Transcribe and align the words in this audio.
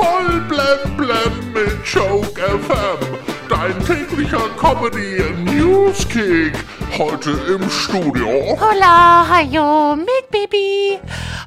Voll 0.00 0.40
blem 0.48 0.96
blem 0.96 1.52
mit 1.52 1.84
Joke 1.84 2.40
FM. 2.40 3.18
Dein 3.50 3.78
täglicher 3.84 4.48
Comedy 4.56 5.22
Newskick. 5.44 6.54
Heute 6.96 7.32
im 7.46 7.68
Studio. 7.68 8.56
Hola, 8.58 9.26
hallo, 9.28 9.96
mit 9.96 10.30
Baby. 10.30 10.98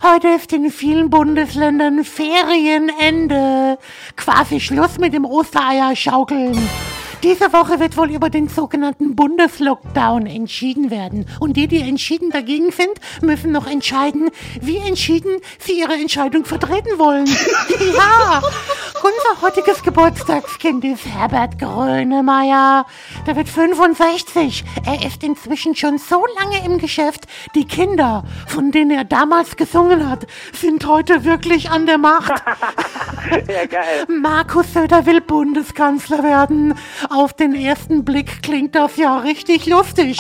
Heute 0.04 0.28
ist 0.36 0.54
in 0.54 0.70
vielen 0.70 1.10
Bundesländern 1.10 2.04
Ferienende. 2.04 3.80
Quasi 4.16 4.60
Schluss 4.60 5.00
mit 5.00 5.16
dem 5.16 5.26
Ostereier-Schaukeln. 5.26 6.56
Diese 7.24 7.54
Woche 7.54 7.80
wird 7.80 7.96
wohl 7.96 8.12
über 8.12 8.30
den 8.30 8.50
sogenannten 8.50 9.16
Bundeslockdown 9.16 10.26
entschieden 10.26 10.92
werden. 10.92 11.26
Und 11.40 11.56
die, 11.56 11.70
die 11.70 11.80
entschieden 11.80 12.32
dagegen 12.32 12.70
sind, 12.72 12.92
müssen 13.22 13.54
noch 13.54 13.66
entscheiden, 13.66 14.30
wie 14.60 14.76
entschieden 14.78 15.38
sie 15.58 15.80
ihre 15.80 15.94
Entscheidung 15.94 16.44
vertreten 16.44 17.00
wollen. 17.00 17.26
ja, 17.96 18.42
unser 19.02 19.42
heutiges 19.42 19.82
Geburtstagskind 19.84 20.84
ist 20.84 21.06
Herbert 21.06 21.58
Grönemeyer. 21.60 22.86
Der 23.26 23.36
wird 23.38 23.48
65. 23.48 24.66
Er 24.86 25.06
ist 25.08 25.24
inzwischen 25.24 25.78
schon 25.78 26.00
so 26.00 26.26
lange 26.38 26.66
im 26.66 26.78
Geschäft. 26.78 27.24
Die 27.56 27.66
Kinder, 27.66 28.26
von 28.48 28.72
denen 28.72 28.92
er 28.92 29.06
damals 29.06 29.56
gesungen 29.56 30.10
hat, 30.10 30.28
sind 30.52 30.86
heute 30.86 31.24
wirklich 31.24 31.70
an 31.70 31.86
der 31.86 32.00
Macht. 32.00 32.34
Ja, 33.48 33.66
geil. 33.66 34.06
Markus 34.08 34.74
Söder 34.74 35.06
will 35.06 35.22
Bundeskanzler 35.22 36.24
werden. 36.24 36.76
Auf 37.10 37.34
den 37.34 37.56
ersten 37.56 38.04
Blick 38.04 38.42
klingt 38.44 38.76
das 38.76 38.98
ja 38.98 39.18
richtig 39.20 39.66
lustig. 39.66 40.18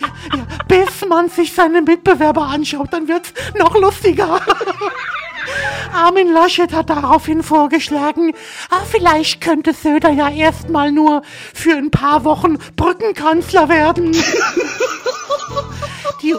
Ja, 0.00 0.46
bis 0.68 1.06
man 1.08 1.28
sich 1.28 1.52
seine 1.52 1.82
Mitbewerber 1.82 2.42
anschaut, 2.42 2.92
dann 2.92 3.08
wird's 3.08 3.32
noch 3.58 3.74
lustiger. 3.74 4.40
Armin 5.92 6.32
Laschet 6.32 6.72
hat 6.72 6.90
daraufhin 6.90 7.42
vorgeschlagen, 7.42 8.32
ah, 8.70 8.82
vielleicht 8.88 9.40
könnte 9.40 9.72
Söder 9.72 10.10
ja 10.10 10.28
erstmal 10.28 10.92
nur 10.92 11.22
für 11.54 11.74
ein 11.74 11.90
paar 11.90 12.24
Wochen 12.24 12.58
Brückenkanzler 12.76 13.68
werden. 13.68 14.12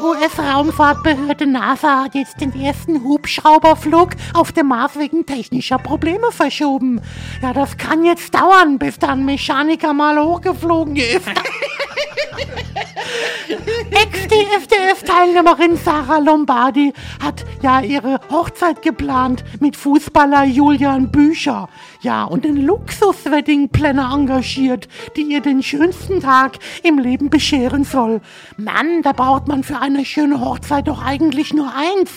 US-Raumfahrtbehörde 0.02 1.47
NASA 1.47 2.03
hat 2.03 2.16
jetzt 2.16 2.39
den 2.42 2.53
ersten 2.59 3.03
Hubschrauberflug 3.03 4.11
auf 4.33 4.52
dem 4.52 4.67
Mars 4.67 4.97
wegen 4.97 5.25
technischer 5.25 5.78
Probleme 5.78 6.31
verschoben. 6.31 7.02
Ja, 7.41 7.53
das 7.53 7.78
kann 7.78 8.03
jetzt 8.06 8.33
dauern, 8.33 8.80
bis 8.80 9.00
da 9.00 9.09
ein 9.09 9.25
Mechaniker 9.25 9.94
mal 9.94 10.17
hochgeflogen 10.17 10.95
ist. 10.95 11.28
Ex-DFDF-Teilnehmerin 13.92 15.78
Sarah 15.78 16.20
Lombardi 16.20 16.94
hat 17.22 17.46
ja 17.62 17.82
ihre 17.82 18.20
Hochzeit 18.30 18.82
geplant 18.82 19.44
mit 19.60 19.76
Fußballer 19.76 20.46
Julian 20.46 21.12
Bücher. 21.12 21.70
Ja, 22.02 22.24
und 22.24 22.46
einen 22.46 22.66
Luxus-Wedding-Planner 22.66 24.12
engagiert, 24.14 24.88
die 25.16 25.24
ihr 25.24 25.42
den 25.42 25.64
schönsten 25.64 26.22
Tag 26.22 26.60
im 26.84 27.00
Leben 27.00 27.30
bescheren 27.30 27.84
soll. 27.84 28.22
Mann, 28.58 29.02
da 29.02 29.12
braucht 29.12 29.48
man 29.48 29.64
für 29.64 29.80
eine 29.80 30.06
schöne 30.06 30.40
Hochzeit 30.40 30.88
doch 30.88 31.04
eigentlich 31.04 31.54
nur 31.54 31.72
eins. 31.74 32.12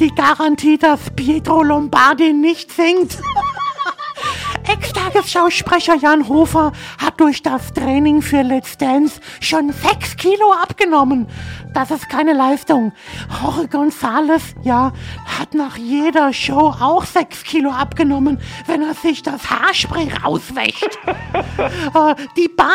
Die 0.00 0.14
Garantie, 0.14 0.78
dass 0.78 1.10
Pietro 1.16 1.62
Lombardi 1.62 2.32
nicht 2.32 2.72
singt. 2.72 3.18
Ex-Tagesschausprecher 4.68 5.96
Jan 5.96 6.28
Hofer 6.28 6.72
hat 6.98 7.20
durch 7.20 7.42
das 7.42 7.72
Training 7.72 8.20
für 8.20 8.42
Let's 8.42 8.76
Dance 8.76 9.20
schon 9.40 9.72
6 9.72 10.16
Kilo 10.16 10.52
abgenommen. 10.52 11.28
Das 11.72 11.90
ist 11.90 12.08
keine 12.08 12.32
Leistung. 12.32 12.92
Jorge 13.42 13.68
González, 13.68 14.54
ja, 14.62 14.92
hat 15.38 15.54
nach 15.54 15.76
jeder 15.76 16.32
Show 16.32 16.74
auch 16.80 17.04
6 17.04 17.44
Kilo 17.44 17.70
abgenommen, 17.70 18.38
wenn 18.66 18.82
er 18.82 18.94
sich 18.94 19.22
das 19.22 19.50
Haarspray 19.50 20.08
rauswäscht. 20.24 20.98
Äh, 21.58 22.14
die 22.36 22.48
Bahn 22.48 22.68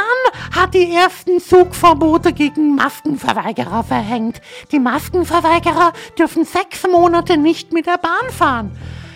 hat 0.55 0.73
die 0.73 0.91
ersten 0.91 1.39
Zugverbote 1.39 2.33
gegen 2.33 2.75
Maskenverweigerer 2.75 3.83
verhängt. 3.83 4.41
Die 4.71 4.79
Maskenverweigerer 4.79 5.93
dürfen 6.17 6.45
sechs 6.45 6.87
Monate 6.87 7.37
nicht 7.37 7.73
mit 7.73 7.85
der 7.85 7.97
Bahn 7.97 8.29
fahren. 8.31 8.71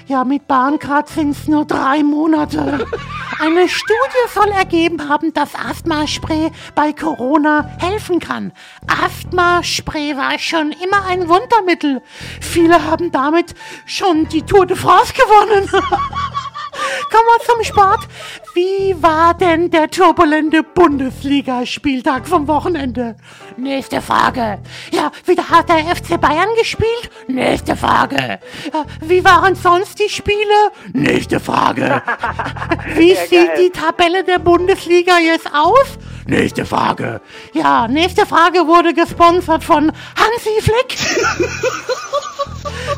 Ja, 0.07 0.23
mit 0.23 0.47
Bahncard 0.47 1.09
sind's 1.09 1.47
nur 1.47 1.65
drei 1.65 2.03
Monate. 2.03 2.85
Eine 3.39 3.67
Studie 3.67 4.27
soll 4.31 4.49
ergeben 4.49 5.09
haben, 5.09 5.33
dass 5.33 5.55
Asthmaspray 5.55 6.51
bei 6.75 6.93
Corona 6.93 7.67
helfen 7.79 8.19
kann. 8.19 8.53
Asthmaspray 8.85 10.15
war 10.15 10.37
schon 10.37 10.71
immer 10.73 11.07
ein 11.07 11.27
Wundermittel. 11.27 12.03
Viele 12.39 12.85
haben 12.85 13.11
damit 13.11 13.55
schon 13.87 14.29
die 14.29 14.43
Tour 14.43 14.67
de 14.67 14.77
France 14.77 15.11
gewonnen. 15.13 15.69
Kommen 17.11 17.27
wir 17.37 17.45
zum 17.45 17.63
Sport. 17.63 18.07
Wie 18.53 18.95
war 19.01 19.33
denn 19.33 19.69
der 19.69 19.89
turbulente 19.89 20.63
Bundesligaspieltag 20.63 22.27
vom 22.27 22.47
Wochenende? 22.47 23.15
Nächste 23.57 24.01
Frage. 24.01 24.59
Ja, 24.91 25.11
wieder 25.25 25.49
hat 25.49 25.69
der 25.69 25.77
FC 25.95 26.19
Bayern 26.19 26.49
gespielt? 26.57 27.09
Nächste 27.27 27.75
Frage. 27.75 28.39
Ja, 28.73 28.85
wie 29.01 29.23
waren 29.23 29.55
sonst 29.55 29.99
die 29.99 30.09
Spiele? 30.09 30.35
Nächste 30.93 31.39
Frage. 31.39 32.01
Wie 32.95 33.13
Ja, 33.13 33.21
sieht 33.27 33.47
geil. 33.47 33.57
die 33.59 33.69
Tabelle 33.71 34.23
der 34.23 34.39
Bundesliga 34.39 35.17
jetzt 35.19 35.47
aus? 35.53 35.97
Nächste 36.27 36.65
Frage. 36.65 37.21
Ja, 37.53 37.87
nächste 37.87 38.25
Frage 38.25 38.65
wurde 38.67 38.93
gesponsert 38.93 39.63
von 39.63 39.91
Hansi 40.15 40.61
Flick. 40.61 40.97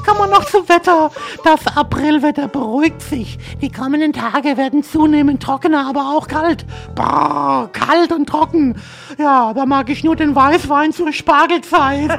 Kommen 0.07 0.21
wir 0.21 0.27
noch 0.27 0.45
zum 0.45 0.69
Wetter. 0.69 1.11
Das 1.43 1.67
Aprilwetter 1.75 2.47
beruhigt 2.47 3.01
sich. 3.01 3.37
Die 3.61 3.69
kommenden 3.69 4.13
Tage 4.13 4.55
werden 4.55 4.81
zunehmend 4.81 5.43
trockener, 5.43 5.85
aber 5.85 6.15
auch 6.15 6.29
kalt. 6.29 6.65
Brrr, 6.95 7.69
kalt 7.73 8.13
und 8.13 8.27
trocken. 8.27 8.81
Ja, 9.17 9.53
da 9.53 9.65
mag 9.65 9.89
ich 9.89 10.05
nur 10.05 10.15
den 10.15 10.33
Weißwein 10.33 10.93
zur 10.93 11.11
Spargelzeit. 11.11 12.11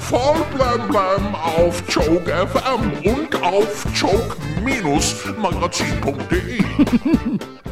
Voll 0.00 0.46
blem 0.54 0.88
blem 0.88 1.34
auf 1.34 1.82
Joke 1.88 2.30
FM 2.30 2.92
und 3.04 3.42
auf 3.42 3.84
joke-magazin.de. 3.94 6.64